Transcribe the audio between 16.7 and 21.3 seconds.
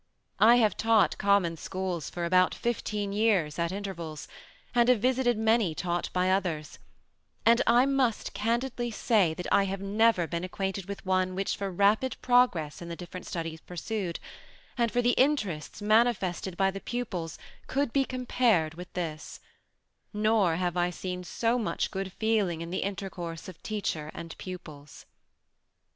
the pupils could be compared with this, nor have I ever seen